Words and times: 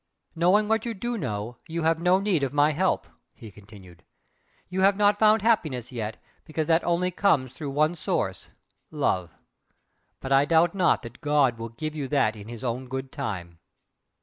"Knowing 0.35 0.67
what 0.67 0.83
you 0.83 0.95
do 0.95 1.15
know 1.15 1.57
you 1.67 1.83
have 1.83 1.99
no 2.01 2.19
need 2.19 2.41
of 2.41 2.53
my 2.55 2.71
help" 2.71 3.05
he 3.35 3.51
continued 3.51 4.03
"You 4.67 4.81
have 4.81 4.97
not 4.97 5.19
found 5.19 5.43
happiness 5.43 5.91
yet, 5.91 6.17
because 6.43 6.65
that 6.65 6.83
only 6.83 7.11
comes 7.11 7.53
through 7.53 7.69
one 7.69 7.95
source 7.95 8.49
Love. 8.89 9.29
But 10.19 10.31
I 10.31 10.45
doubt 10.45 10.73
not 10.73 11.03
that 11.03 11.21
God 11.21 11.59
will 11.59 11.69
give 11.69 11.93
you 11.93 12.07
that 12.07 12.35
in 12.35 12.47
His 12.47 12.63
own 12.63 12.87
good 12.87 13.11
time." 13.11 13.59